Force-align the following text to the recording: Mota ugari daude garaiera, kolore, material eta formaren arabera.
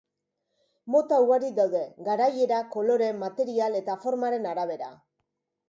Mota 0.95 1.19
ugari 1.25 1.51
daude 1.59 1.81
garaiera, 2.09 2.63
kolore, 2.77 3.13
material 3.25 3.81
eta 3.83 3.99
formaren 4.07 4.51
arabera. 4.55 4.93